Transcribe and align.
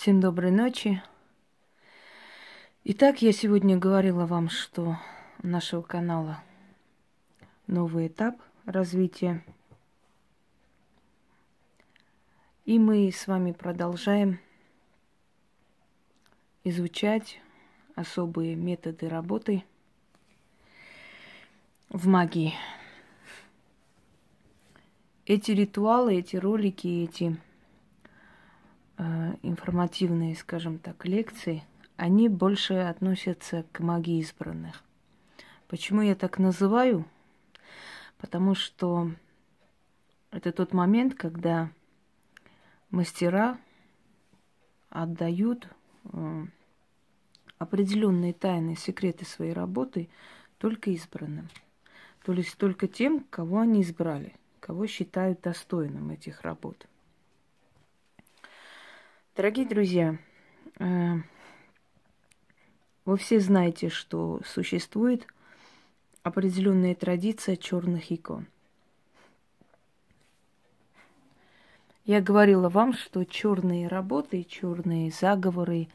Всем 0.00 0.18
доброй 0.18 0.50
ночи. 0.50 1.02
Итак, 2.84 3.20
я 3.20 3.32
сегодня 3.32 3.76
говорила 3.76 4.24
вам, 4.24 4.48
что 4.48 4.96
нашего 5.42 5.82
канала 5.82 6.42
новый 7.66 8.06
этап 8.06 8.40
развития. 8.64 9.44
И 12.64 12.78
мы 12.78 13.12
с 13.12 13.26
вами 13.26 13.52
продолжаем 13.52 14.40
изучать 16.64 17.38
особые 17.94 18.56
методы 18.56 19.06
работы 19.06 19.64
в 21.90 22.06
магии. 22.06 22.54
Эти 25.26 25.50
ритуалы, 25.50 26.14
эти 26.14 26.36
ролики, 26.36 27.04
эти 27.04 27.38
информативные, 29.42 30.34
скажем 30.36 30.78
так, 30.78 31.06
лекции, 31.06 31.64
они 31.96 32.28
больше 32.28 32.74
относятся 32.74 33.64
к 33.72 33.80
магии 33.80 34.20
избранных. 34.20 34.82
Почему 35.68 36.02
я 36.02 36.14
так 36.14 36.38
называю? 36.38 37.04
Потому 38.18 38.54
что 38.54 39.10
это 40.30 40.52
тот 40.52 40.72
момент, 40.72 41.14
когда 41.14 41.70
мастера 42.90 43.58
отдают 44.90 45.68
э, 46.04 46.46
определенные 47.58 48.32
тайны, 48.32 48.76
секреты 48.76 49.24
своей 49.24 49.52
работы 49.52 50.08
только 50.58 50.90
избранным. 50.90 51.48
То 52.24 52.32
есть 52.32 52.56
только 52.56 52.88
тем, 52.88 53.24
кого 53.30 53.60
они 53.60 53.82
избрали, 53.82 54.34
кого 54.60 54.86
считают 54.86 55.40
достойным 55.40 56.10
этих 56.10 56.42
работ. 56.42 56.86
Дорогие 59.40 59.64
друзья, 59.64 60.18
э, 60.80 61.14
вы 63.06 63.16
все 63.16 63.40
знаете, 63.40 63.88
что 63.88 64.42
существует 64.44 65.26
определенная 66.22 66.94
традиция 66.94 67.56
черных 67.56 68.12
икон. 68.12 68.44
Я 72.04 72.20
говорила 72.20 72.68
вам, 72.68 72.92
что 72.92 73.24
черные 73.24 73.88
работы, 73.88 74.44
черные 74.44 75.10
заговоры, 75.10 75.88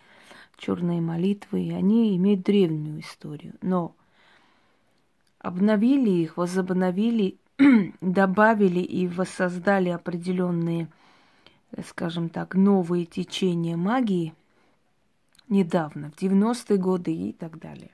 черные 0.58 1.00
молитвы, 1.00 1.72
они 1.72 2.18
имеют 2.18 2.42
древнюю 2.42 3.02
историю. 3.02 3.54
Но 3.62 3.96
обновили 5.38 6.10
их, 6.10 6.38
возобновили, 6.38 7.38
добавили 8.02 8.80
и 8.80 9.06
воссоздали 9.08 9.90
определенные 9.90 10.88
скажем 11.88 12.30
так, 12.30 12.56
новые 12.56 13.06
течения 13.06 13.78
магии 13.78 14.34
недавно, 15.50 16.12
в 16.12 16.22
90-е 16.22 16.78
годы 16.78 17.14
и 17.14 17.34
так 17.34 17.60
далее. 17.60 17.92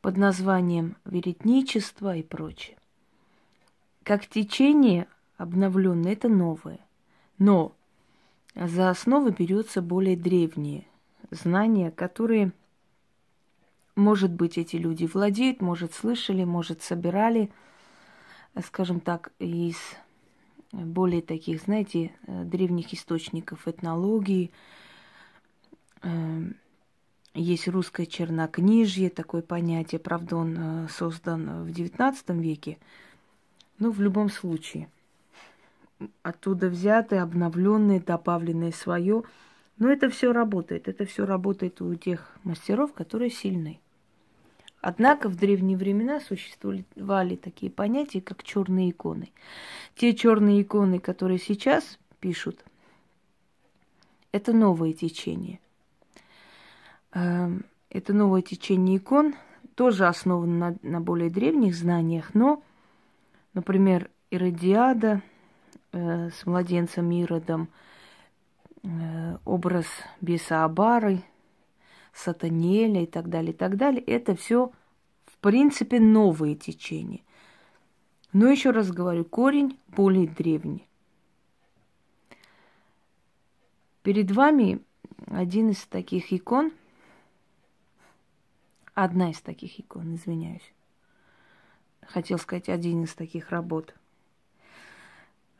Под 0.00 0.16
названием 0.16 0.96
веретничество 1.04 2.16
и 2.16 2.22
прочее. 2.22 2.76
Как 4.02 4.26
течение 4.26 5.06
обновленное, 5.36 6.12
это 6.12 6.28
новое. 6.28 6.80
Но 7.38 7.74
за 8.54 8.90
основу 8.90 9.30
берется 9.30 9.82
более 9.82 10.16
древние 10.16 10.86
знания, 11.30 11.90
которые, 11.90 12.52
может 13.94 14.32
быть, 14.32 14.58
эти 14.58 14.76
люди 14.76 15.04
владеют, 15.06 15.60
может, 15.60 15.94
слышали, 15.94 16.44
может, 16.44 16.82
собирали, 16.82 17.50
скажем 18.64 19.00
так, 19.00 19.32
из 19.38 19.76
более 20.72 21.22
таких, 21.22 21.62
знаете, 21.62 22.12
э, 22.26 22.44
древних 22.44 22.92
источников 22.94 23.66
этнологии. 23.66 24.50
Эм, 26.02 26.56
есть 27.34 27.68
русское 27.68 28.06
чернокнижье, 28.06 29.10
такое 29.10 29.42
понятие, 29.42 29.98
правда, 29.98 30.36
он 30.36 30.56
э, 30.58 30.88
создан 30.88 31.64
в 31.64 31.68
XIX 31.68 32.40
веке, 32.40 32.78
но 33.78 33.90
в 33.90 34.00
любом 34.00 34.30
случае 34.30 34.88
оттуда 36.22 36.68
взятые, 36.68 37.22
обновленные, 37.22 38.00
добавленные 38.00 38.72
свое. 38.72 39.22
Но 39.78 39.90
это 39.90 40.10
все 40.10 40.32
работает. 40.32 40.88
Это 40.88 41.06
все 41.06 41.24
работает 41.24 41.80
у 41.80 41.94
тех 41.94 42.36
мастеров, 42.44 42.92
которые 42.92 43.30
сильны. 43.30 43.80
Однако 44.80 45.28
в 45.28 45.36
древние 45.36 45.76
времена 45.76 46.20
существовали 46.20 47.36
такие 47.36 47.70
понятия, 47.70 48.20
как 48.20 48.42
черные 48.42 48.90
иконы. 48.90 49.30
Те 49.94 50.14
черные 50.14 50.62
иконы, 50.62 50.98
которые 50.98 51.38
сейчас 51.38 51.98
пишут, 52.18 52.64
это 54.32 54.52
новое 54.52 54.94
течение. 54.94 55.60
Эм, 57.12 57.64
это 57.90 58.14
новое 58.14 58.40
течение 58.40 58.96
икон, 58.96 59.34
тоже 59.74 60.06
основано 60.06 60.70
на, 60.70 60.76
на 60.82 61.00
более 61.00 61.28
древних 61.28 61.74
знаниях, 61.74 62.34
но, 62.34 62.62
например, 63.52 64.10
Иродиада 64.30 65.20
э, 65.92 66.30
с 66.30 66.46
младенцем 66.46 67.10
Иродом, 67.10 67.68
э, 68.82 69.36
образ 69.44 69.86
беса 70.20 70.64
Сатаниэля 72.12 73.04
и 73.04 73.06
так 73.06 73.28
далее, 73.28 73.52
и 73.52 73.56
так 73.56 73.76
далее. 73.76 74.02
Это 74.02 74.34
все, 74.34 74.72
в 75.26 75.38
принципе, 75.38 76.00
новые 76.00 76.54
течения. 76.54 77.20
Но 78.32 78.48
еще 78.48 78.70
раз 78.70 78.90
говорю, 78.90 79.24
корень 79.24 79.78
более 79.88 80.28
древний. 80.28 80.86
Перед 84.02 84.30
вами 84.30 84.80
один 85.26 85.70
из 85.70 85.84
таких 85.84 86.32
икон, 86.32 86.72
одна 88.94 89.30
из 89.30 89.40
таких 89.40 89.78
икон, 89.78 90.14
извиняюсь. 90.14 90.72
Хотел 92.02 92.38
сказать, 92.38 92.68
один 92.68 93.04
из 93.04 93.14
таких 93.14 93.50
работ. 93.50 93.94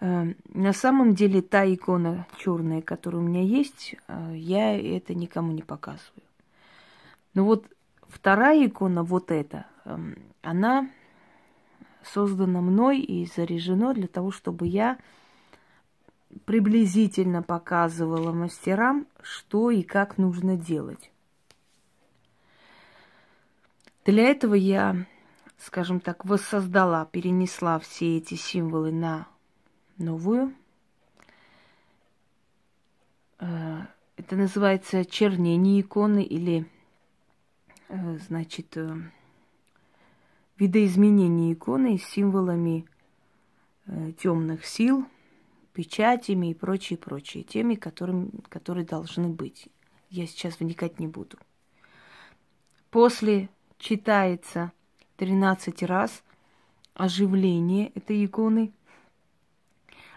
Эм, 0.01 0.37
на 0.47 0.73
самом 0.73 1.15
деле 1.15 1.43
та 1.43 1.65
икона 1.73 2.27
черная, 2.39 2.81
которая 2.81 3.23
у 3.23 3.25
меня 3.25 3.43
есть, 3.43 3.95
э, 4.09 4.33
я 4.35 4.79
это 4.79 5.15
никому 5.15 5.53
не 5.53 5.63
показываю. 5.63 6.23
Но 7.35 7.45
вот 7.45 7.67
вторая 8.09 8.67
икона, 8.67 9.03
вот 9.03 9.31
эта, 9.31 9.67
эм, 9.85 10.17
она 10.43 10.91
создана 12.03 12.61
мной 12.61 13.01
и 13.01 13.27
заряжена 13.27 13.95
для 13.95 14.09
того, 14.09 14.31
чтобы 14.31 14.67
я 14.67 14.99
приблизительно 16.45 17.43
показывала 17.43 18.33
мастерам, 18.33 19.07
что 19.23 19.71
и 19.71 19.83
как 19.83 20.19
нужно 20.19 20.57
делать. 20.57 21.11
Для 24.05 24.25
этого 24.25 24.55
я, 24.55 25.07
скажем 25.59 26.01
так, 26.01 26.25
воссоздала, 26.25 27.05
перенесла 27.05 27.79
все 27.79 28.17
эти 28.17 28.35
символы 28.35 28.93
на 28.93 29.29
новую. 29.99 30.55
Э, 33.39 33.83
это 34.17 34.37
называется 34.37 35.05
чернение 35.05 35.81
иконы 35.81 36.23
или 36.23 36.67
значит, 37.91 38.77
э, 38.77 38.97
видоизменение 40.57 41.55
иконы 41.55 41.99
с 41.99 42.05
символами 42.05 42.87
э, 43.87 44.13
темных 44.13 44.65
сил, 44.65 45.07
печатями 45.73 46.51
и 46.51 46.55
прочее, 46.55 46.99
прочее, 46.99 47.43
теми, 47.43 47.75
которым, 47.75 48.31
которые 48.49 48.85
должны 48.85 49.29
быть. 49.29 49.69
Я 50.09 50.27
сейчас 50.27 50.61
вникать 50.61 51.01
не 51.01 51.09
буду. 51.09 51.39
После 52.91 53.49
читается 53.79 54.73
13 55.17 55.83
раз 55.85 56.23
оживление 56.95 57.91
этой 57.95 58.25
иконы, 58.25 58.73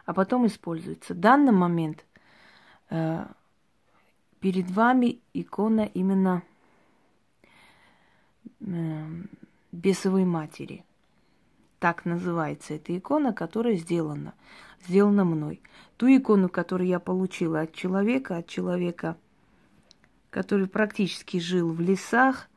а 0.06 0.14
потом 0.14 0.48
используется. 0.48 1.14
В 1.14 1.20
данный 1.20 1.54
момент 1.54 2.06
э, 2.90 3.26
перед 4.40 4.70
вами 4.70 5.20
икона 5.34 5.90
именно 5.94 6.42
э, 6.42 6.53
бесовой 9.72 10.26
матери. 10.26 10.84
Так 11.80 12.06
называется 12.06 12.76
эта 12.76 12.98
икона, 12.98 13.34
которая 13.34 13.76
сделана, 13.76 14.34
сделана 14.86 15.26
мной. 15.26 15.62
Ту 15.98 16.08
икону, 16.08 16.48
которую 16.48 16.88
я 16.88 17.00
получила 17.00 17.62
от 17.62 17.74
человека, 17.74 18.38
от 18.38 18.48
человека, 18.48 19.18
который 20.30 20.68
практически 20.68 21.40
жил 21.40 21.74
в 21.74 21.82
лесах, 21.82 22.48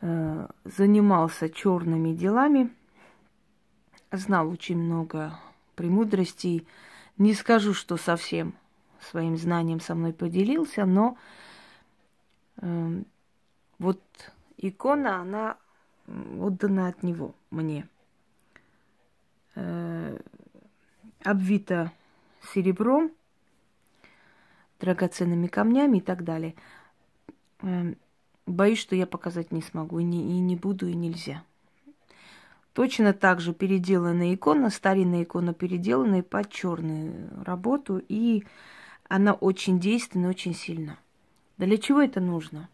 э, 0.00 0.46
занимался 0.64 1.50
черными 1.50 2.14
делами, 2.14 2.70
знал 4.12 4.48
очень 4.48 4.78
много 4.78 5.38
премудростей. 5.74 6.66
Не 7.16 7.34
скажу, 7.34 7.74
что 7.74 7.96
совсем 7.96 8.54
своим 9.00 9.36
знанием 9.36 9.80
со 9.80 9.94
мной 9.94 10.12
поделился, 10.12 10.84
но 10.84 11.16
э, 12.58 13.02
вот 13.78 14.00
икона, 14.58 15.20
она 15.20 15.56
отдана 16.38 16.88
от 16.88 17.02
него 17.02 17.34
мне. 17.50 17.88
Э, 19.54 20.18
обвита 21.24 21.92
серебром, 22.52 23.10
драгоценными 24.80 25.46
камнями 25.46 25.98
и 25.98 26.00
так 26.00 26.24
далее. 26.24 26.54
Эм, 27.60 27.96
боюсь, 28.46 28.78
что 28.78 28.94
я 28.94 29.06
показать 29.06 29.52
не 29.52 29.62
смогу, 29.62 29.98
и 29.98 30.04
не, 30.04 30.36
и 30.36 30.40
не 30.40 30.56
буду, 30.56 30.88
и 30.88 30.94
нельзя. 30.94 31.42
Точно 32.72 33.12
так 33.12 33.40
же 33.40 33.52
переделанная 33.52 34.34
икона, 34.34 34.70
старинная 34.70 35.24
икона, 35.24 35.52
переделанная 35.52 36.22
под 36.22 36.50
черную 36.50 37.28
работу, 37.44 38.00
и 38.08 38.44
она 39.08 39.32
очень 39.32 39.80
действенна, 39.80 40.28
очень 40.28 40.54
сильна. 40.54 40.96
Для 41.56 41.76
чего 41.76 42.00
это 42.00 42.20
нужно? 42.20 42.68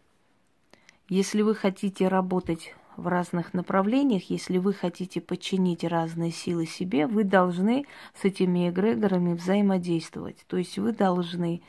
Если 1.07 1.43
вы 1.43 1.53
хотите 1.53 2.07
работать 2.07 2.73
в 2.97 3.07
разных 3.07 3.53
направлениях, 3.53 4.29
если 4.29 4.57
вы 4.57 4.73
хотите 4.73 5.21
подчинить 5.21 5.83
разные 5.83 6.31
силы 6.31 6.65
себе, 6.65 7.05
вы 7.05 7.23
должны 7.23 7.85
с 8.19 8.25
этими 8.25 8.69
эгрегорами 8.69 9.33
взаимодействовать. 9.33 10.43
То 10.47 10.57
есть 10.57 10.79
вы 10.79 10.93
должны 10.93 11.61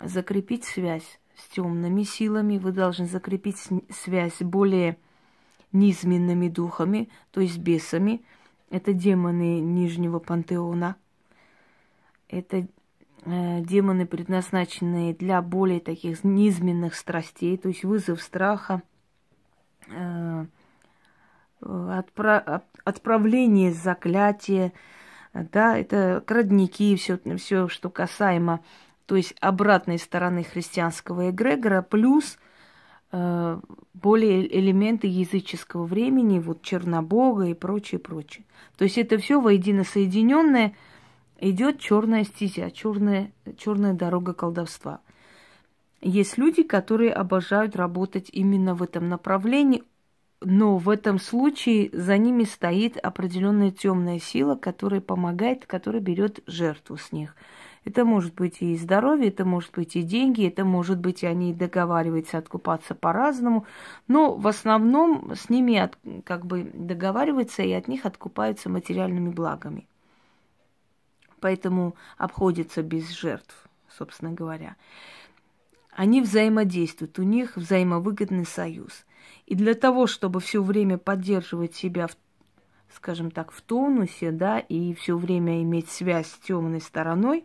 закрепить 0.00 0.64
связь 0.64 1.18
с 1.34 1.48
темными 1.54 2.04
силами, 2.04 2.58
вы 2.58 2.70
должны 2.70 3.06
закрепить 3.06 3.58
связь 3.90 4.34
с 4.34 4.42
более 4.42 4.98
низменными 5.72 6.48
духами, 6.48 7.08
то 7.32 7.40
есть 7.40 7.58
бесами. 7.58 8.22
Это 8.70 8.92
демоны 8.92 9.60
Нижнего 9.60 10.18
пантеона. 10.20 10.96
Это 12.28 12.68
демоны, 13.24 14.06
предназначенные 14.06 15.14
для 15.14 15.42
более 15.42 15.80
таких 15.80 16.24
низменных 16.24 16.94
страстей, 16.94 17.56
то 17.56 17.68
есть 17.68 17.84
вызов 17.84 18.22
страха, 18.22 18.82
э, 19.90 20.46
отпра- 21.60 22.62
отправление 22.84 23.72
заклятия, 23.72 24.72
да, 25.34 25.76
это 25.76 26.22
крадники, 26.26 26.96
все, 26.96 27.18
все, 27.36 27.68
что 27.68 27.90
касаемо, 27.90 28.60
то 29.06 29.16
есть 29.16 29.34
обратной 29.40 29.98
стороны 29.98 30.44
христианского 30.44 31.30
эгрегора, 31.30 31.82
плюс 31.82 32.38
э, 33.12 33.60
более 33.94 34.58
элементы 34.58 35.06
языческого 35.06 35.84
времени, 35.84 36.38
вот 36.38 36.62
Чернобога 36.62 37.46
и 37.46 37.54
прочее, 37.54 37.98
прочее. 37.98 38.44
То 38.76 38.84
есть 38.84 38.98
это 38.98 39.18
все 39.18 39.40
воедино 39.40 39.84
соединенное 39.84 40.74
идет 41.40 41.78
черная 41.78 42.24
стезя, 42.24 42.70
черная, 42.70 43.32
черная 43.56 43.94
дорога 43.94 44.34
колдовства. 44.34 45.00
Есть 46.00 46.38
люди, 46.38 46.62
которые 46.62 47.12
обожают 47.12 47.74
работать 47.74 48.28
именно 48.32 48.74
в 48.74 48.82
этом 48.82 49.08
направлении, 49.08 49.82
но 50.40 50.76
в 50.76 50.88
этом 50.88 51.18
случае 51.18 51.90
за 51.92 52.16
ними 52.16 52.44
стоит 52.44 52.96
определенная 52.96 53.72
темная 53.72 54.20
сила, 54.20 54.54
которая 54.54 55.00
помогает, 55.00 55.66
которая 55.66 56.00
берет 56.00 56.40
жертву 56.46 56.96
с 56.96 57.10
них. 57.10 57.34
Это 57.84 58.04
может 58.04 58.34
быть 58.34 58.60
и 58.60 58.76
здоровье, 58.76 59.28
это 59.28 59.44
может 59.44 59.72
быть 59.74 59.96
и 59.96 60.02
деньги, 60.02 60.46
это 60.46 60.64
может 60.64 60.98
быть 60.98 61.22
и 61.22 61.26
они 61.26 61.54
договариваются 61.54 62.38
откупаться 62.38 62.94
по-разному, 62.94 63.64
но 64.06 64.34
в 64.34 64.46
основном 64.46 65.32
с 65.34 65.48
ними 65.48 65.76
от, 65.76 65.98
как 66.24 66.46
бы 66.46 66.70
договариваются 66.74 67.62
и 67.62 67.72
от 67.72 67.88
них 67.88 68.04
откупаются 68.04 68.68
материальными 68.68 69.30
благами. 69.30 69.88
Поэтому 71.40 71.94
обходится 72.16 72.82
без 72.82 73.10
жертв, 73.10 73.68
собственно 73.88 74.32
говоря. 74.32 74.76
Они 75.90 76.20
взаимодействуют, 76.20 77.18
у 77.18 77.22
них 77.22 77.56
взаимовыгодный 77.56 78.46
союз. 78.46 79.04
И 79.46 79.54
для 79.54 79.74
того, 79.74 80.06
чтобы 80.06 80.40
все 80.40 80.62
время 80.62 80.98
поддерживать 80.98 81.74
себя, 81.74 82.06
в, 82.06 82.16
скажем 82.94 83.30
так, 83.30 83.50
в 83.50 83.60
тонусе, 83.62 84.30
да, 84.30 84.58
и 84.58 84.94
все 84.94 85.16
время 85.16 85.62
иметь 85.62 85.90
связь 85.90 86.28
с 86.28 86.38
темной 86.38 86.80
стороной 86.80 87.44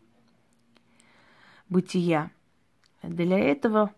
бытия, 1.70 2.30
для 3.02 3.40
этого 3.40 3.92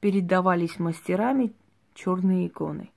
передавались 0.00 0.78
мастерами 0.78 1.52
черные 1.94 2.46
иконы. 2.46 2.90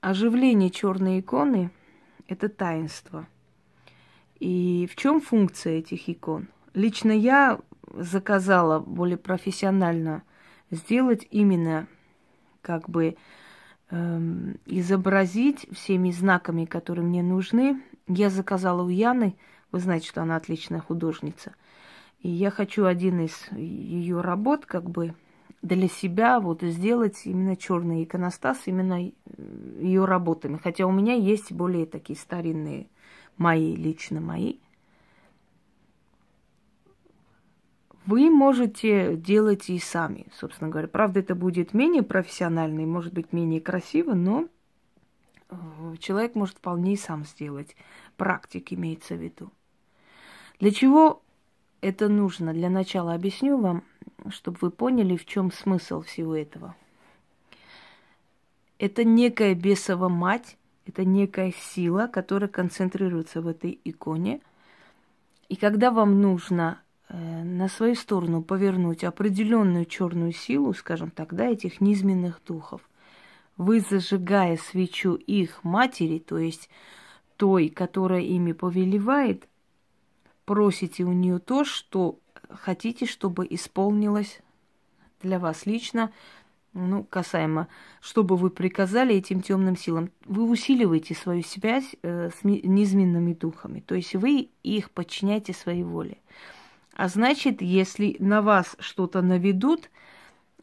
Оживление 0.00 0.70
черной 0.70 1.20
иконы– 1.20 1.70
это 2.28 2.48
таинство. 2.48 3.26
И 4.38 4.88
в 4.90 4.96
чем 4.96 5.20
функция 5.20 5.78
этих 5.78 6.08
икон? 6.08 6.48
Лично 6.74 7.10
я 7.10 7.58
заказала 7.94 8.78
более 8.78 9.16
профессионально 9.16 10.22
сделать 10.70 11.26
именно 11.30 11.86
как 12.60 12.88
бы 12.90 13.16
эм, 13.90 14.58
изобразить 14.66 15.66
всеми 15.72 16.10
знаками, 16.10 16.66
которые 16.66 17.04
мне 17.04 17.22
нужны. 17.22 17.82
Я 18.06 18.28
заказала 18.28 18.82
у 18.82 18.88
Яны, 18.88 19.36
вы 19.72 19.80
знаете, 19.80 20.08
что 20.08 20.22
она 20.22 20.36
отличная 20.36 20.80
художница. 20.80 21.54
И 22.20 22.28
я 22.28 22.50
хочу 22.50 22.84
один 22.84 23.20
из 23.20 23.48
ее 23.52 24.20
работ 24.20 24.66
как 24.66 24.90
бы 24.90 25.14
для 25.62 25.88
себя 25.88 26.40
вот 26.40 26.62
сделать 26.62 27.22
именно 27.24 27.56
черный 27.56 28.04
иконостас, 28.04 28.62
именно 28.66 29.12
ее 29.80 30.04
работами. 30.04 30.58
Хотя 30.62 30.86
у 30.86 30.92
меня 30.92 31.14
есть 31.14 31.52
более 31.52 31.86
такие 31.86 32.18
старинные 32.18 32.88
мои, 33.36 33.74
лично 33.74 34.20
мои– 34.20 34.58
вы 38.06 38.30
можете 38.30 39.16
делать 39.16 39.68
и 39.68 39.78
сами, 39.80 40.26
собственно 40.32 40.70
говоря. 40.70 40.86
Правда, 40.86 41.20
это 41.20 41.34
будет 41.34 41.74
менее 41.74 42.04
профессионально 42.04 42.80
и, 42.80 42.86
может 42.86 43.12
быть, 43.12 43.32
менее 43.32 43.60
красиво, 43.60 44.14
но 44.14 44.46
э, 45.50 45.56
человек 45.98 46.36
может 46.36 46.58
вполне 46.58 46.94
и 46.94 46.96
сам 46.96 47.24
сделать. 47.24 47.76
Практик 48.16 48.72
имеется 48.72 49.16
в 49.16 49.22
виду. 49.22 49.50
Для 50.60 50.70
чего 50.70 51.22
это 51.88 52.08
нужно? 52.08 52.52
Для 52.52 52.70
начала 52.70 53.14
объясню 53.14 53.58
вам, 53.58 53.84
чтобы 54.30 54.58
вы 54.60 54.70
поняли, 54.70 55.16
в 55.16 55.24
чем 55.24 55.52
смысл 55.52 56.02
всего 56.02 56.34
этого. 56.36 56.74
Это 58.78 59.04
некая 59.04 59.54
бесова 59.54 60.08
мать, 60.08 60.56
это 60.86 61.04
некая 61.04 61.52
сила, 61.52 62.06
которая 62.06 62.48
концентрируется 62.48 63.40
в 63.40 63.48
этой 63.48 63.80
иконе. 63.84 64.40
И 65.48 65.56
когда 65.56 65.90
вам 65.90 66.20
нужно 66.20 66.80
Э, 67.08 67.44
на 67.44 67.68
свою 67.68 67.94
сторону 67.94 68.42
повернуть 68.42 69.04
определенную 69.04 69.84
черную 69.84 70.32
силу, 70.32 70.74
скажем 70.74 71.10
так, 71.10 71.34
да, 71.34 71.46
этих 71.46 71.80
низменных 71.80 72.40
духов, 72.44 72.80
вы 73.56 73.80
зажигая 73.80 74.56
свечу 74.56 75.14
их 75.14 75.62
матери, 75.62 76.18
то 76.18 76.36
есть 76.38 76.68
той, 77.36 77.68
которая 77.68 78.22
ими 78.22 78.52
повелевает, 78.52 79.48
просите 80.46 81.04
у 81.04 81.12
нее 81.12 81.38
то, 81.38 81.64
что 81.64 82.18
хотите, 82.48 83.04
чтобы 83.04 83.46
исполнилось 83.50 84.40
для 85.22 85.38
вас 85.38 85.66
лично, 85.66 86.10
ну, 86.72 87.04
касаемо, 87.04 87.68
чтобы 88.00 88.36
вы 88.36 88.50
приказали 88.50 89.14
этим 89.14 89.42
темным 89.42 89.76
силам. 89.76 90.10
Вы 90.24 90.48
усиливаете 90.48 91.14
свою 91.14 91.42
связь 91.42 91.96
э, 92.02 92.30
с 92.30 92.44
низменными 92.44 93.34
духами, 93.34 93.80
то 93.80 93.94
есть 93.94 94.14
вы 94.14 94.50
их 94.62 94.90
подчиняете 94.90 95.52
своей 95.52 95.82
воле. 95.82 96.18
А 96.94 97.08
значит, 97.08 97.60
если 97.60 98.16
на 98.20 98.40
вас 98.40 98.76
что-то 98.78 99.20
наведут, 99.20 99.90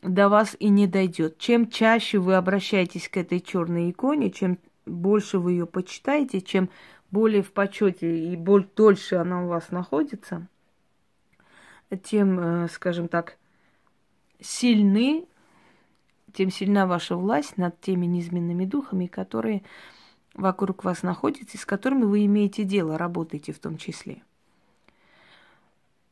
до 0.01 0.29
вас 0.29 0.55
и 0.59 0.69
не 0.69 0.87
дойдет. 0.87 1.37
Чем 1.37 1.69
чаще 1.69 2.19
вы 2.19 2.35
обращаетесь 2.35 3.07
к 3.07 3.17
этой 3.17 3.39
черной 3.39 3.91
иконе, 3.91 4.31
чем 4.31 4.57
больше 4.85 5.39
вы 5.39 5.53
ее 5.53 5.65
почитаете, 5.65 6.41
чем 6.41 6.69
более 7.13 7.43
в 7.43 7.53
почете 7.53 8.17
и 8.17 8.35
более 8.35 8.67
дольше 8.75 9.15
она 9.17 9.45
у 9.45 9.47
вас 9.47 9.69
находится, 9.69 10.47
тем, 12.03 12.39
э, 12.39 12.67
скажем 12.69 13.07
так, 13.07 13.37
сильны, 14.41 15.27
тем 16.33 16.49
сильна 16.49 16.87
ваша 16.87 17.15
власть 17.15 17.57
над 17.57 17.79
теми 17.79 18.07
низменными 18.07 18.65
духами, 18.65 19.05
которые 19.05 19.61
вокруг 20.33 20.83
вас 20.83 21.03
находятся, 21.03 21.59
с 21.59 21.65
которыми 21.65 22.05
вы 22.05 22.25
имеете 22.25 22.63
дело, 22.63 22.97
работаете 22.97 23.53
в 23.53 23.59
том 23.59 23.77
числе. 23.77 24.23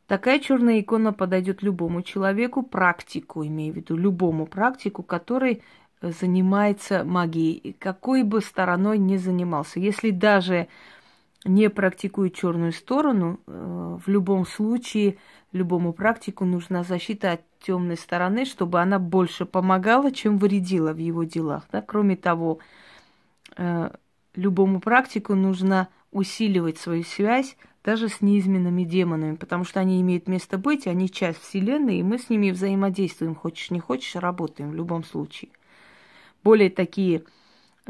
Такая 0.05 0.39
черная 0.39 0.81
икона 0.81 1.13
подойдет 1.13 1.63
любому 1.63 2.03
человеку, 2.03 2.61
практику, 2.61 3.43
имею 3.43 3.73
в 3.73 3.77
виду, 3.77 3.97
любому 3.97 4.45
практику, 4.45 5.01
который 5.01 5.63
занимается 6.01 7.03
магией, 7.03 7.75
какой 7.79 8.23
бы 8.23 8.41
стороной 8.41 8.97
ни 8.97 9.17
занимался. 9.17 9.79
Если 9.79 10.09
даже 10.09 10.67
не 11.45 11.69
практикует 11.69 12.35
черную 12.35 12.71
сторону, 12.71 13.39
э, 13.45 13.97
в 14.03 14.07
любом 14.09 14.45
случае 14.45 15.17
любому 15.51 15.93
практику 15.93 16.45
нужна 16.45 16.83
защита 16.83 17.33
от 17.33 17.41
темной 17.59 17.97
стороны, 17.97 18.45
чтобы 18.45 18.79
она 18.81 18.99
больше 18.99 19.45
помогала, 19.45 20.11
чем 20.11 20.37
вредила 20.37 20.93
в 20.93 20.97
его 20.97 21.23
делах. 21.23 21.63
Да? 21.71 21.81
Кроме 21.81 22.15
того, 22.15 22.59
э, 23.57 23.91
любому 24.35 24.79
практику 24.79 25.35
нужно 25.35 25.89
усиливать 26.11 26.77
свою 26.77 27.03
связь 27.03 27.57
даже 27.83 28.09
с 28.09 28.21
неизменными 28.21 28.83
демонами, 28.83 29.35
потому 29.35 29.63
что 29.63 29.79
они 29.79 29.99
имеют 30.01 30.27
место 30.27 30.57
быть, 30.57 30.85
они 30.85 31.09
часть 31.09 31.41
Вселенной, 31.41 31.97
и 31.97 32.03
мы 32.03 32.19
с 32.19 32.29
ними 32.29 32.51
взаимодействуем, 32.51 33.33
хочешь 33.33 33.71
не 33.71 33.79
хочешь, 33.79 34.15
работаем 34.15 34.71
в 34.71 34.75
любом 34.75 35.03
случае. 35.03 35.49
Более 36.43 36.69
такие 36.69 37.23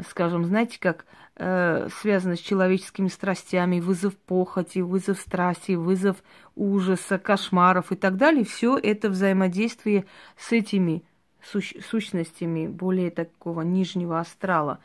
скажем, 0.00 0.44
знаете, 0.44 0.78
как 0.80 1.04
э, 1.36 1.88
связано 2.00 2.36
с 2.36 2.40
человеческими 2.40 3.08
страстями, 3.08 3.80
вызов 3.80 4.16
похоти, 4.16 4.78
вызов 4.78 5.20
страсти, 5.20 5.72
вызов 5.72 6.22
ужаса, 6.56 7.18
кошмаров 7.18 7.92
и 7.92 7.96
так 7.96 8.16
далее. 8.16 8.44
Все 8.44 8.76
это 8.76 9.10
взаимодействие 9.10 10.06
с 10.36 10.52
этими 10.52 11.04
суч- 11.42 11.80
сущностями 11.82 12.66
более 12.66 13.10
такого 13.10 13.62
нижнего 13.62 14.18
астрала 14.18 14.78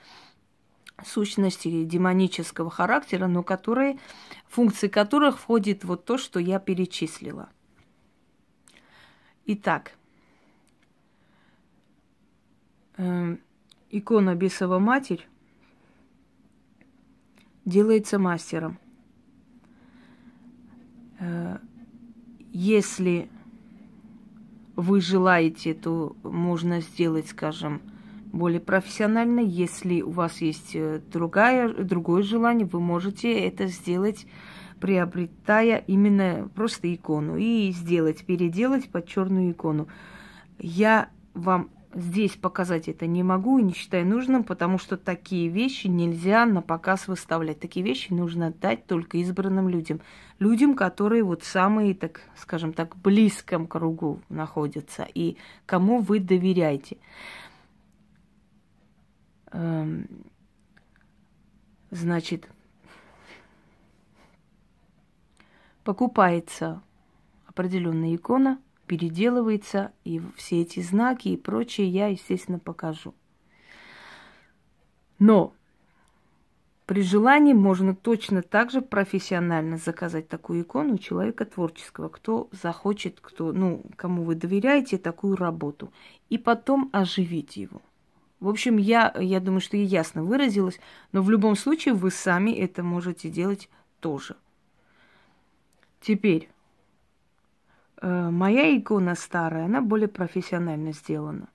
сущности 1.06 1.84
демонического 1.84 2.72
характера, 2.72 3.28
но 3.28 3.44
которые, 3.44 4.00
функции 4.48 4.88
которых 4.88 5.38
входит 5.38 5.84
вот 5.84 6.06
то, 6.06 6.18
что 6.18 6.40
я 6.40 6.60
перечислила. 6.60 7.50
Итак, 9.46 9.92
э, 12.98 13.38
икона 13.90 14.36
Бесова 14.36 14.80
Матерь 14.80 15.28
делается 17.66 18.20
мастером. 18.20 18.80
Э, 21.20 21.58
если 22.54 23.30
вы 24.76 25.02
желаете, 25.02 25.74
то 25.74 26.16
можно 26.24 26.82
сделать, 26.82 27.28
скажем, 27.28 27.82
более 28.32 28.60
профессионально. 28.60 29.40
Если 29.40 30.02
у 30.02 30.12
вас 30.12 30.42
есть 30.42 30.76
э, 30.76 31.02
другая, 31.12 31.74
другое 31.74 32.24
желание, 32.24 32.68
вы 32.68 32.80
можете 32.80 33.34
это 33.34 33.68
сделать, 33.68 34.28
приобретая 34.80 35.84
именно 35.88 36.50
просто 36.54 36.94
икону 36.94 37.36
и 37.38 37.72
сделать, 37.72 38.26
переделать 38.26 38.90
под 38.90 39.08
черную 39.08 39.52
икону. 39.52 39.88
Я 40.60 41.10
вам 41.34 41.70
здесь 41.98 42.36
показать 42.36 42.88
это 42.88 43.08
не 43.08 43.24
могу 43.24 43.58
и 43.58 43.64
не 43.64 43.74
считаю 43.74 44.06
нужным, 44.06 44.44
потому 44.44 44.78
что 44.78 44.98
такие 44.98 45.50
вещи 45.50 45.88
нельзя 45.88 46.46
на 46.46 46.62
показ 46.62 47.08
выставлять. 47.08 47.60
Такие 47.60 47.84
вещи 47.84 48.14
нужно 48.14 48.52
дать 48.52 48.86
только 48.86 49.18
избранным 49.18 49.68
людям. 49.68 50.00
Людям, 50.38 50.76
которые 50.76 51.24
вот 51.24 51.44
самые, 51.44 51.96
так 51.96 52.22
скажем 52.36 52.74
так, 52.74 52.96
близком 52.98 53.66
кругу 53.66 54.22
находятся 54.30 55.08
и 55.12 55.38
кому 55.66 56.00
вы 56.00 56.20
доверяете. 56.20 56.98
Эм, 59.52 60.08
значит, 61.90 62.48
покупается 65.84 66.84
определенная 67.48 68.16
икона, 68.16 68.60
переделывается, 68.88 69.92
и 70.04 70.22
все 70.36 70.62
эти 70.62 70.80
знаки 70.80 71.30
и 71.30 71.38
прочее 71.38 71.88
я, 71.88 72.08
естественно, 72.08 72.58
покажу. 72.58 73.14
Но 75.20 75.54
при 76.86 77.02
желании 77.02 77.54
можно 77.54 77.94
точно 77.94 78.42
так 78.42 78.72
же 78.72 78.82
профессионально 78.82 79.78
заказать 79.78 80.30
такую 80.30 80.62
икону 80.62 80.94
у 80.94 80.98
человека 80.98 81.46
творческого, 81.46 82.08
кто 82.08 82.48
захочет, 82.54 83.20
кто, 83.20 83.52
ну, 83.52 83.84
кому 83.98 84.24
вы 84.24 84.36
доверяете 84.36 84.98
такую 84.98 85.36
работу, 85.36 85.92
и 86.30 86.38
потом 86.38 86.90
оживить 86.94 87.58
его. 87.58 87.82
В 88.40 88.48
общем, 88.48 88.78
я, 88.78 89.14
я 89.20 89.40
думаю, 89.40 89.60
что 89.60 89.76
я 89.76 89.84
ясно 89.84 90.24
выразилась, 90.24 90.80
но 91.12 91.22
в 91.22 91.30
любом 91.30 91.58
случае 91.58 91.94
вы 91.94 92.10
сами 92.10 92.52
это 92.52 92.84
можете 92.84 93.30
делать 93.30 93.70
тоже. 94.00 94.38
Теперь, 96.00 96.50
моя 98.02 98.78
икона 98.78 99.16
старая, 99.16 99.66
она 99.66 99.82
более 99.82 100.08
профессионально 100.08 100.94
сделана. 100.94 101.48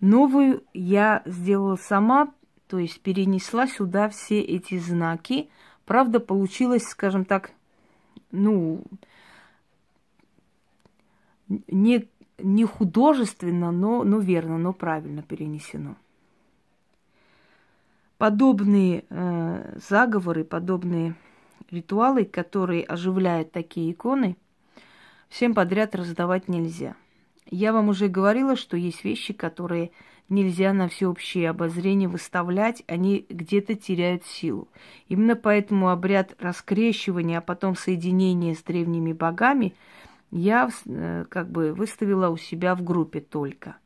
Новую 0.00 0.62
я 0.74 1.22
сделала 1.26 1.76
сама, 1.76 2.32
то 2.68 2.78
есть 2.78 3.00
перенесла 3.00 3.66
сюда 3.66 4.08
все 4.08 4.40
эти 4.40 4.78
знаки. 4.78 5.50
Правда, 5.84 6.20
получилось, 6.20 6.84
скажем 6.84 7.24
так, 7.24 7.52
ну, 8.30 8.82
не 11.48 12.08
не 12.40 12.64
художественно, 12.64 13.72
но, 13.72 14.04
но 14.04 14.18
верно, 14.18 14.58
но 14.58 14.72
правильно 14.72 15.22
перенесено. 15.22 15.96
Подобные 18.16 19.04
э, 19.08 19.78
заговоры, 19.88 20.44
подобные 20.44 21.14
ритуалы, 21.70 22.24
которые 22.24 22.84
оживляют 22.84 23.52
такие 23.52 23.92
иконы, 23.92 24.36
всем 25.28 25.54
подряд 25.54 25.94
раздавать 25.94 26.48
нельзя. 26.48 26.96
Я 27.50 27.72
вам 27.72 27.88
уже 27.88 28.08
говорила, 28.08 28.56
что 28.56 28.76
есть 28.76 29.04
вещи, 29.04 29.32
которые 29.32 29.90
нельзя 30.28 30.72
на 30.72 30.88
всеобщее 30.88 31.48
обозрение 31.48 32.08
выставлять, 32.08 32.82
они 32.86 33.24
где-то 33.28 33.74
теряют 33.74 34.26
силу. 34.26 34.68
Именно 35.08 35.36
поэтому 35.36 35.88
обряд 35.88 36.36
раскрещивания, 36.38 37.38
а 37.38 37.42
потом 37.42 37.76
соединения 37.76 38.54
с 38.54 38.62
древними 38.62 39.12
богами– 39.12 39.74
я 40.30 40.68
э, 40.86 41.24
как 41.28 41.50
бы 41.50 41.72
выставила 41.72 42.28
у 42.28 42.36
себя 42.36 42.74
в 42.74 42.82
группе 42.82 43.20
только. 43.20 43.76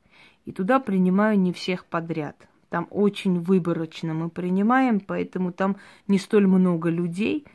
И 0.45 0.53
туда 0.53 0.81
принимаю 0.81 1.39
не 1.39 1.53
всех 1.53 1.85
подряд. 1.85 2.49
Там 2.69 2.89
очень 2.91 3.41
выборочно 3.41 4.15
мы 4.15 4.29
принимаем, 4.29 4.99
поэтому 4.99 5.53
там 5.53 5.77
не 6.09 6.19
столь 6.19 6.47
много 6.47 6.89
людей, 6.89 7.47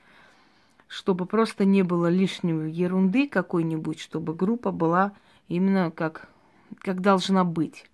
чтобы 0.88 1.26
просто 1.26 1.66
не 1.66 1.84
было 1.84 2.08
лишней 2.08 2.72
ерунды 2.72 3.28
какой-нибудь, 3.28 4.00
чтобы 4.00 4.34
группа 4.34 4.72
была 4.72 5.14
именно 5.48 5.92
как, 5.92 6.30
как 6.80 7.02
должна 7.02 7.44
быть. 7.44 7.86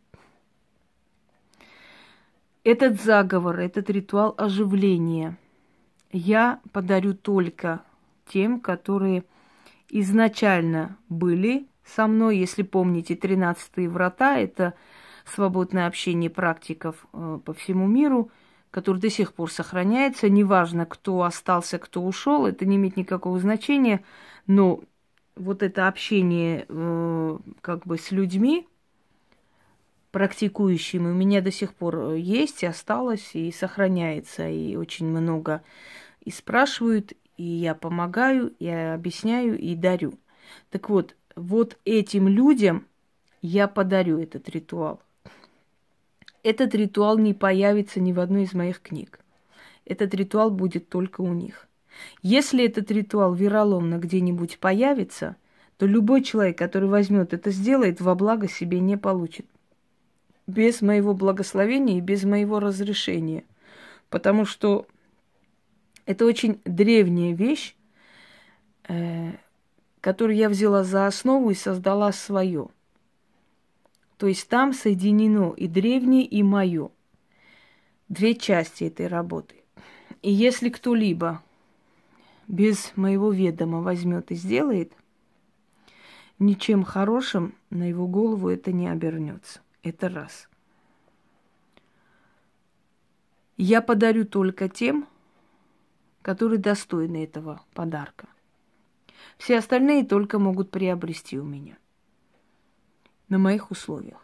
Этот 2.64 3.02
заговор, 3.02 3.60
этот 3.60 3.90
ритуал 3.90 4.34
оживления 4.38 5.38
я 6.12 6.62
подарю 6.72 7.14
только 7.14 7.82
тем, 8.28 8.60
которые 8.60 9.26
изначально 9.90 10.98
были 11.10 11.68
со 11.84 12.08
мной, 12.08 12.38
если 12.38 12.64
помните, 12.64 13.16
13 13.16 13.88
врата, 13.90 14.38
это 14.38 14.74
свободное 15.26 15.88
общение 15.88 16.30
практиков 16.30 17.06
э, 17.14 17.40
по 17.44 17.54
всему 17.54 17.88
миру, 17.88 18.32
который 18.74 18.98
до 18.98 19.12
сих 19.12 19.36
пор 19.36 19.52
сохраняется. 19.52 20.30
Неважно, 20.30 20.88
кто 20.88 21.22
остался, 21.22 21.78
кто 21.78 22.04
ушел, 22.04 22.48
это 22.48 22.66
не 22.66 22.78
имеет 22.78 22.98
никакого 22.98 23.38
значения, 23.40 24.04
но 24.48 24.82
вот 25.36 25.62
это 25.62 25.88
общение 25.88 26.66
э, 26.68 27.38
как 27.62 27.86
бы 27.86 28.00
с 28.00 28.10
людьми, 28.10 28.68
практикующими, 30.10 31.12
у 31.12 31.14
меня 31.14 31.42
до 31.42 31.52
сих 31.52 31.76
пор 31.76 32.14
есть, 32.14 32.64
и 32.64 32.66
осталось, 32.66 33.36
и 33.36 33.52
сохраняется, 33.52 34.50
и 34.50 34.76
очень 34.76 35.06
много 35.06 35.62
и 36.22 36.32
спрашивают, 36.32 37.14
и 37.38 37.44
я 37.44 37.76
помогаю, 37.76 38.56
я 38.58 38.96
объясняю 38.96 39.56
и 39.56 39.76
дарю. 39.76 40.16
Так 40.72 40.90
вот, 40.90 41.16
вот 41.36 41.78
этим 41.86 42.28
людям 42.28 42.88
я 43.44 43.68
подарю 43.68 44.18
этот 44.18 44.50
ритуал. 44.50 45.00
Этот 46.44 46.76
ритуал 46.76 47.18
не 47.18 47.34
появится 47.34 48.02
ни 48.02 48.12
в 48.12 48.20
одной 48.20 48.44
из 48.44 48.54
моих 48.54 48.82
книг. 48.82 49.20
Этот 49.86 50.14
ритуал 50.14 50.52
будет 50.52 50.90
только 50.90 51.22
у 51.22 51.34
них. 51.34 51.68
Если 52.22 52.66
этот 52.66 52.92
ритуал 52.92 53.34
вероломно 53.34 53.98
где-нибудь 53.98 54.60
появится, 54.60 55.38
то 55.78 55.86
любой 55.86 56.22
человек, 56.22 56.58
который 56.58 56.90
возьмет 56.90 57.34
это 57.34 57.50
сделает, 57.52 58.02
во 58.02 58.16
благо 58.16 58.50
себе 58.50 58.80
не 58.80 58.98
получит. 58.98 59.46
Без 60.46 60.82
моего 60.82 61.14
благословения 61.14 61.98
и 61.98 62.02
без 62.02 62.24
моего 62.24 62.60
разрешения. 62.60 63.46
Потому 64.10 64.46
что 64.46 64.86
это 66.06 66.26
очень 66.26 66.60
древняя 66.66 67.34
вещь, 67.34 67.76
э, 68.90 69.32
которую 70.02 70.36
я 70.36 70.50
взяла 70.50 70.84
за 70.84 71.08
основу 71.08 71.50
и 71.52 71.56
создала 71.56 72.12
свое. 72.12 72.68
То 74.18 74.28
есть 74.28 74.48
там 74.48 74.74
соединено 74.74 75.54
и 75.54 75.68
древнее, 75.68 76.26
и 76.26 76.44
мое. 76.44 76.92
Две 78.10 78.36
части 78.36 78.86
этой 78.86 79.08
работы. 79.08 79.64
И 80.22 80.32
если 80.32 80.70
кто-либо 80.70 81.42
без 82.48 82.96
моего 82.96 83.32
ведома 83.32 83.82
возьмет 83.82 84.32
и 84.32 84.36
сделает, 84.36 84.94
ничем 86.40 86.84
хорошим 86.84 87.56
на 87.70 87.90
его 87.90 88.08
голову 88.08 88.50
это 88.50 88.72
не 88.72 88.88
обернется. 88.88 89.62
Это 89.82 90.10
раз. 90.10 90.48
Я 93.58 93.82
подарю 93.82 94.26
только 94.26 94.70
тем, 94.70 95.08
которые 96.22 96.60
достойны 96.60 97.24
этого 97.24 97.62
подарка. 97.74 98.28
Все 99.38 99.58
остальные 99.58 100.06
только 100.06 100.40
могут 100.40 100.72
приобрести 100.72 101.38
у 101.38 101.44
меня. 101.44 101.78
На 103.34 103.40
моих 103.40 103.72
условиях. 103.72 104.24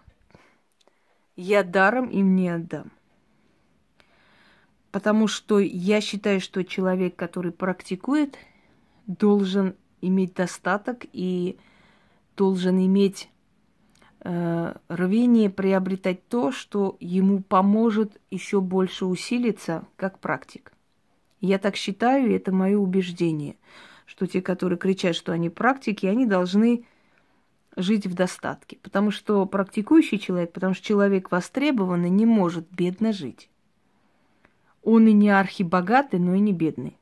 Я 1.36 1.64
даром 1.64 2.10
им 2.10 2.36
не 2.36 2.48
отдам. 2.48 2.92
Потому 4.92 5.28
что 5.28 5.58
я 5.58 6.00
считаю, 6.00 6.40
что 6.40 6.64
человек, 6.64 7.16
который 7.16 7.52
практикует, 7.52 8.38
должен 9.08 9.74
иметь 10.02 10.36
достаток 10.36 11.08
и 11.12 11.58
должен 12.38 12.78
иметь 12.86 13.32
э, 14.20 14.76
рвение 14.90 15.50
приобретать 15.50 16.28
то, 16.28 16.52
что 16.52 16.96
ему 17.00 17.42
поможет 17.42 18.22
еще 18.30 18.62
больше 18.62 19.08
усилиться 19.08 19.88
как 19.96 20.20
практик. 20.20 20.72
Я 21.42 21.58
так 21.58 21.78
считаю, 21.78 22.30
и 22.30 22.36
это 22.36 22.52
мое 22.52 22.78
убеждение, 22.78 23.56
что 24.06 24.28
те, 24.28 24.44
которые 24.44 24.78
кричат, 24.78 25.16
что 25.16 25.32
они 25.32 25.50
практики, 25.50 26.06
они 26.06 26.28
должны 26.28 26.86
жить 27.82 28.08
в 28.08 28.14
достатке. 28.14 28.78
Потому 28.82 29.12
что 29.12 29.46
практикующий 29.46 30.20
человек, 30.20 30.52
потому 30.52 30.74
что 30.74 30.86
человек 30.86 31.32
востребованный, 31.32 32.10
не 32.10 32.26
может 32.26 32.68
бедно 32.72 33.14
жить. 33.14 33.50
Он 34.84 35.08
и 35.08 35.12
не 35.12 35.30
архибогатый, 35.30 36.20
но 36.20 36.36
и 36.36 36.40
не 36.40 36.54
бедный. 36.54 36.96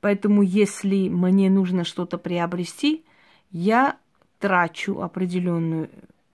Поэтому, 0.00 0.42
если 0.42 1.08
мне 1.08 1.48
нужно 1.48 1.84
что-то 1.84 2.18
приобрести, 2.18 3.04
я 3.50 3.96
трачу 4.38 5.00
определенную 5.00 5.88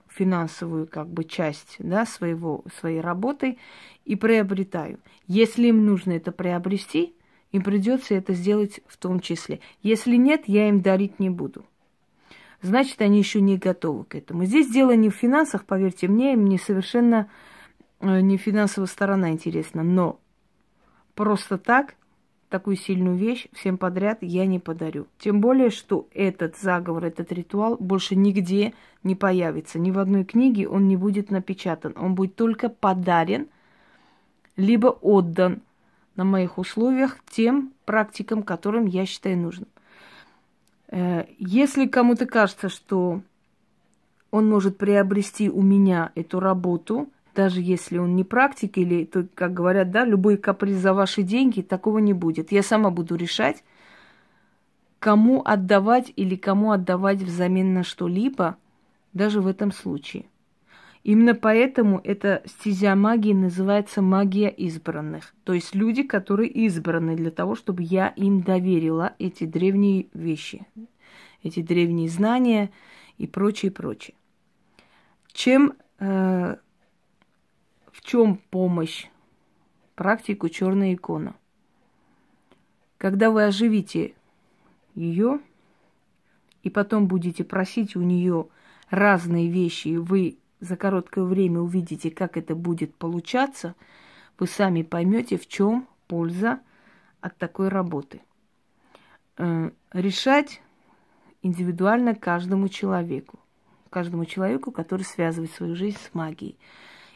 финансовую 0.09 0.87
как 0.87 1.07
бы 1.07 1.23
часть 1.23 1.77
да, 1.79 2.05
своего, 2.05 2.63
своей 2.79 2.99
работы 2.99 3.57
и 4.03 4.15
приобретаю. 4.15 4.99
Если 5.27 5.67
им 5.67 5.85
нужно 5.85 6.11
это 6.11 6.31
приобрести, 6.33 7.15
им 7.51 7.63
придется 7.63 8.15
это 8.15 8.33
сделать 8.33 8.81
в 8.87 8.97
том 8.97 9.19
числе. 9.19 9.59
Если 9.83 10.15
нет, 10.15 10.43
я 10.47 10.67
им 10.67 10.81
дарить 10.81 11.19
не 11.19 11.29
буду. 11.29 11.65
Значит, 12.61 13.01
они 13.01 13.17
еще 13.17 13.41
не 13.41 13.57
готовы 13.57 14.05
к 14.05 14.15
этому. 14.15 14.45
Здесь 14.45 14.69
дело 14.69 14.95
не 14.95 15.09
в 15.09 15.15
финансах, 15.15 15.65
поверьте 15.65 16.07
мне, 16.07 16.35
мне 16.35 16.59
совершенно 16.59 17.29
э, 17.99 18.21
не 18.21 18.37
финансовая 18.37 18.87
сторона 18.87 19.31
интересна, 19.31 19.81
но 19.83 20.19
просто 21.15 21.57
так 21.57 21.95
такую 22.49 22.75
сильную 22.75 23.15
вещь 23.15 23.47
всем 23.53 23.77
подряд 23.77 24.19
я 24.21 24.45
не 24.45 24.59
подарю. 24.59 25.07
Тем 25.17 25.41
более, 25.41 25.71
что 25.71 26.07
этот 26.13 26.57
заговор, 26.57 27.05
этот 27.05 27.31
ритуал 27.31 27.77
больше 27.77 28.15
нигде 28.15 28.73
не 29.03 29.15
появится. 29.15 29.79
Ни 29.79 29.89
в 29.89 29.97
одной 29.97 30.25
книге 30.25 30.67
он 30.67 30.87
не 30.87 30.97
будет 30.97 31.31
напечатан. 31.31 31.93
Он 31.95 32.13
будет 32.13 32.35
только 32.35 32.69
подарен, 32.69 33.47
либо 34.57 34.87
отдан 34.87 35.61
на 36.15 36.25
моих 36.25 36.57
условиях 36.57 37.17
тем 37.29 37.71
практикам, 37.85 38.43
которым 38.43 38.85
я 38.85 39.05
считаю 39.05 39.37
нужным. 39.37 39.69
Э, 40.91 41.25
если 41.39 41.87
кому-то 41.87 42.25
кажется, 42.25 42.69
что 42.69 43.21
он 44.29 44.49
может 44.49 44.77
приобрести 44.77 45.49
у 45.49 45.61
меня 45.61 46.11
эту 46.15 46.39
работу– 46.39 47.09
даже 47.35 47.61
если 47.61 47.97
он 47.97 48.15
не 48.15 48.23
практик 48.23 48.77
или, 48.77 49.05
то, 49.05 49.25
как 49.35 49.53
говорят, 49.53 49.91
да, 49.91 50.03
любой 50.03 50.37
каприз 50.37 50.77
за 50.77 50.93
ваши 50.93 51.23
деньги, 51.23 51.61
такого 51.61 51.99
не 51.99 52.13
будет. 52.13 52.51
Я 52.51 52.63
сама 52.63 52.89
буду 52.89 53.15
решать, 53.15 53.63
кому 54.99 55.41
отдавать 55.43 56.11
или 56.15 56.35
кому 56.35 56.71
отдавать 56.71 57.21
взамен 57.21 57.73
на 57.73 57.83
что-либо, 57.83 58.57
даже 59.13 59.41
в 59.41 59.47
этом 59.47 59.71
случае. 59.71 60.25
Именно 61.03 61.33
поэтому 61.33 61.99
эта 62.03 62.43
стезя 62.45 62.95
магии 62.95 63.33
называется 63.33 64.03
магия 64.03 64.49
избранных. 64.49 65.33
То 65.43 65.53
есть 65.53 65.73
люди, 65.73 66.03
которые 66.03 66.49
избраны 66.49 67.15
для 67.15 67.31
того, 67.31 67.55
чтобы 67.55 67.81
я 67.81 68.09
им 68.09 68.41
доверила 68.41 69.15
эти 69.17 69.45
древние 69.45 70.07
вещи, 70.13 70.67
эти 71.41 71.61
древние 71.61 72.07
знания 72.07 72.71
и 73.17 73.25
прочее, 73.25 73.71
прочее. 73.71 74.15
Чем 75.33 75.73
э, 75.97 76.55
в 77.91 78.01
чем 78.01 78.35
помощь 78.51 79.07
практику 79.95 80.49
черная 80.49 80.93
икона? 80.93 81.33
Когда 82.99 83.31
вы 83.31 83.45
оживите 83.45 84.13
ее 84.93 85.39
и 86.61 86.69
потом 86.69 87.07
будете 87.07 87.43
просить 87.43 87.95
у 87.95 88.01
нее 88.01 88.47
разные 88.91 89.49
вещи, 89.49 89.87
и 89.87 89.97
вы 89.97 90.37
за 90.61 90.77
короткое 90.77 91.25
время 91.25 91.59
увидите, 91.59 92.11
как 92.11 92.37
это 92.37 92.55
будет 92.55 92.95
получаться, 92.95 93.75
вы 94.39 94.47
сами 94.47 94.83
поймете, 94.83 95.37
в 95.37 95.47
чем 95.47 95.87
польза 96.07 96.61
от 97.19 97.37
такой 97.37 97.67
работы. 97.67 98.21
Э, 99.37 99.71
решать 99.91 100.61
индивидуально 101.41 102.15
каждому 102.15 102.69
человеку, 102.69 103.39
каждому 103.89 104.25
человеку, 104.25 104.71
который 104.71 105.01
связывает 105.01 105.51
свою 105.51 105.75
жизнь 105.75 105.97
с 105.97 106.13
магией. 106.13 106.57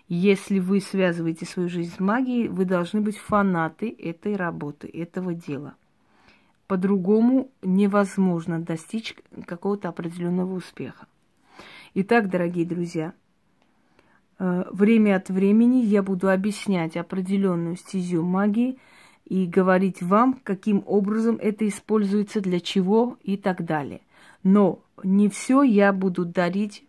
Если 0.08 0.60
вы 0.60 0.82
связываете 0.82 1.46
свою 1.46 1.70
жизнь 1.70 1.96
с 1.96 2.00
магией, 2.00 2.48
вы 2.48 2.66
должны 2.66 3.02
быть 3.02 3.18
фанаты 3.18 3.90
этой 3.90 4.36
работы, 4.36 4.88
этого 4.88 5.34
дела. 5.34 5.76
По-другому 6.68 7.52
невозможно 7.62 8.60
достичь 8.60 9.16
какого-то 9.46 9.90
определенного 9.90 10.54
успеха. 10.54 11.08
Итак, 11.94 12.30
дорогие 12.30 12.66
друзья, 12.66 13.14
время 14.38 15.16
от 15.16 15.30
времени 15.30 15.78
я 15.78 16.04
буду 16.04 16.30
объяснять 16.30 16.98
определенную 16.98 17.78
стезю 17.78 18.24
магии 18.24 18.78
и 19.26 19.46
говорить 19.46 20.02
вам, 20.02 20.40
каким 20.44 20.84
образом 20.86 21.38
это 21.42 21.68
используется, 21.68 22.42
для 22.42 22.60
чего 22.60 23.18
и 23.24 23.38
так 23.38 23.66
далее. 23.66 24.02
Но 24.44 24.80
не 25.04 25.30
все 25.30 25.64
я 25.64 25.94
буду 25.94 26.26
дарить 26.26 26.86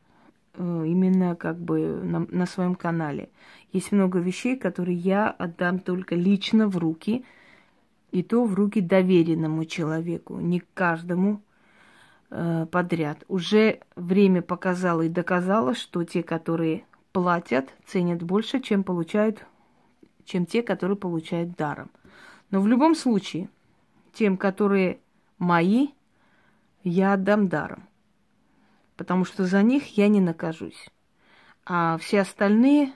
Э, 0.59 0.85
именно 0.87 1.37
как 1.37 1.59
бы 1.59 2.01
на, 2.03 2.27
на 2.31 2.47
своем 2.47 2.75
канале. 2.75 3.29
Есть 3.73 3.93
много 3.93 4.19
вещей, 4.21 4.57
которые 4.57 4.97
я 4.97 5.29
отдам 5.29 5.79
только 5.81 6.15
лично 6.15 6.67
в 6.69 6.79
руки, 6.79 7.25
и 8.11 8.23
то 8.23 8.45
в 8.45 8.55
руки 8.55 8.81
доверенному 8.81 9.67
человеку, 9.67 10.39
не 10.39 10.63
каждому 10.73 11.43
э, 12.31 12.67
подряд. 12.71 13.25
Уже 13.29 13.81
время 13.97 14.41
показало 14.41 15.03
и 15.03 15.11
доказало, 15.11 15.75
что 15.75 16.05
те, 16.05 16.23
которые 16.23 16.85
платят, 17.17 17.73
ценят 17.87 18.23
больше, 18.23 18.61
чем 18.61 18.85
получают, 18.85 19.47
чем 20.27 20.45
те, 20.45 20.63
которые 20.63 20.99
получают 20.99 21.57
даром. 21.57 21.91
Но 22.51 22.61
в 22.61 22.67
любом 22.67 22.95
случае, 22.95 23.49
тем, 24.13 24.37
которые 24.37 25.01
мои, 25.39 25.89
я 26.85 27.15
отдам 27.15 27.49
даром 27.49 27.89
потому 28.97 29.25
что 29.25 29.47
за 29.47 29.63
них 29.63 29.97
я 29.97 30.09
не 30.09 30.21
накажусь. 30.21 30.89
А 31.65 31.97
все 31.99 32.21
остальные, 32.21 32.93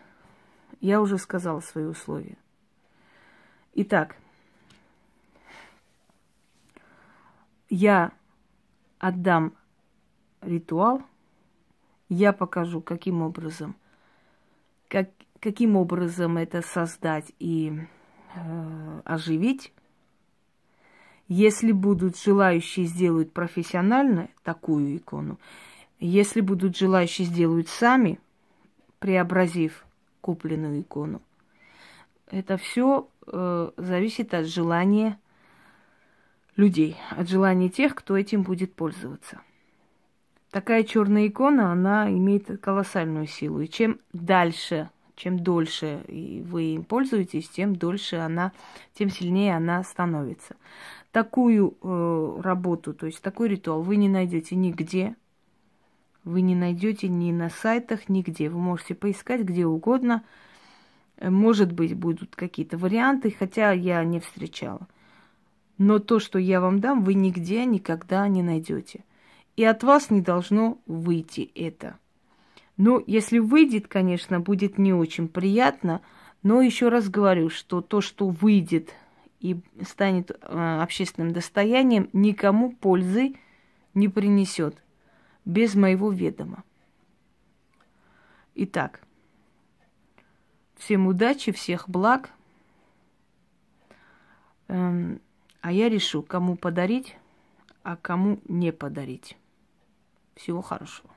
я 0.80 1.00
уже 1.00 1.16
сказала 1.18 1.60
свои 1.60 1.84
условия. 1.84 2.36
Итак, 3.74 4.16
я 7.70 8.12
отдам 8.98 9.54
ритуал, 10.42 11.02
я 12.08 12.32
покажу, 12.32 12.82
каким 12.82 13.22
образом, 13.22 13.76
как, 14.90 15.08
каким 15.38 15.76
образом 15.76 16.36
это 16.36 16.60
создать 16.60 17.32
и 17.38 17.72
э, 18.34 19.00
оживить. 19.04 19.72
Если 21.28 21.70
будут 21.70 22.18
желающие 22.18 22.86
сделать 22.86 23.32
профессионально 23.32 24.28
такую 24.42 24.96
икону, 24.96 25.38
если 26.00 26.40
будут 26.40 26.76
желающие, 26.76 27.26
сделают 27.26 27.68
сами, 27.68 28.18
преобразив 28.98 29.86
купленную 30.20 30.80
икону. 30.80 31.22
Это 32.26 32.56
все 32.56 33.08
э, 33.26 33.70
зависит 33.76 34.34
от 34.34 34.46
желания 34.46 35.20
людей, 36.56 36.96
от 37.10 37.28
желания 37.28 37.68
тех, 37.68 37.94
кто 37.94 38.16
этим 38.16 38.42
будет 38.42 38.74
пользоваться. 38.74 39.40
Такая 40.50 40.82
черная 40.82 41.28
икона, 41.28 41.72
она 41.72 42.10
имеет 42.10 42.60
колоссальную 42.60 43.26
силу. 43.26 43.60
И 43.60 43.68
чем 43.68 44.00
дальше, 44.12 44.90
чем 45.14 45.38
дольше 45.38 46.02
вы 46.08 46.74
им 46.74 46.84
пользуетесь, 46.84 47.48
тем 47.48 47.76
дольше 47.76 48.16
она, 48.16 48.52
тем 48.94 49.10
сильнее 49.10 49.56
она 49.56 49.82
становится. 49.84 50.56
Такую 51.12 51.76
э, 51.82 52.40
работу, 52.42 52.94
то 52.94 53.06
есть 53.06 53.20
такой 53.20 53.48
ритуал 53.48 53.82
вы 53.82 53.96
не 53.96 54.08
найдете 54.08 54.54
нигде, 54.54 55.16
вы 56.24 56.42
не 56.42 56.54
найдете 56.54 57.08
ни 57.08 57.32
на 57.32 57.48
сайтах, 57.48 58.08
нигде. 58.08 58.48
Вы 58.48 58.58
можете 58.58 58.94
поискать 58.94 59.42
где 59.42 59.66
угодно. 59.66 60.22
Может 61.20 61.72
быть, 61.72 61.94
будут 61.94 62.36
какие-то 62.36 62.76
варианты, 62.76 63.34
хотя 63.36 63.72
я 63.72 64.04
не 64.04 64.20
встречала. 64.20 64.86
Но 65.78 65.98
то, 65.98 66.18
что 66.18 66.38
я 66.38 66.60
вам 66.60 66.80
дам, 66.80 67.04
вы 67.04 67.14
нигде 67.14 67.64
никогда 67.64 68.28
не 68.28 68.42
найдете. 68.42 69.04
И 69.60 69.64
от 69.64 69.82
вас 69.82 70.08
не 70.08 70.22
должно 70.22 70.78
выйти 70.86 71.50
это. 71.54 71.98
Ну, 72.78 73.04
если 73.06 73.38
выйдет, 73.38 73.88
конечно, 73.88 74.40
будет 74.40 74.78
не 74.78 74.94
очень 74.94 75.28
приятно, 75.28 76.00
но 76.42 76.62
еще 76.62 76.88
раз 76.88 77.10
говорю, 77.10 77.50
что 77.50 77.82
то, 77.82 78.00
что 78.00 78.30
выйдет 78.30 78.94
и 79.38 79.60
станет 79.86 80.30
э, 80.30 80.80
общественным 80.80 81.34
достоянием, 81.34 82.08
никому 82.14 82.72
пользы 82.72 83.34
не 83.92 84.08
принесет 84.08 84.82
без 85.44 85.74
моего 85.74 86.10
ведома. 86.10 86.64
Итак, 88.54 89.02
всем 90.76 91.06
удачи, 91.06 91.52
всех 91.52 91.86
благ. 91.86 92.30
Эм, 94.68 95.20
а 95.60 95.70
я 95.70 95.90
решу, 95.90 96.22
кому 96.22 96.56
подарить, 96.56 97.14
а 97.82 97.96
кому 97.96 98.40
не 98.48 98.72
подарить. 98.72 99.36
Всего 100.40 100.62
хорошего. 100.62 101.09